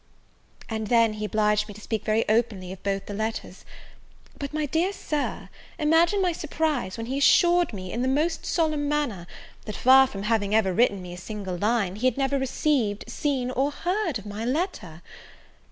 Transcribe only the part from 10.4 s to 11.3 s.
ever written me a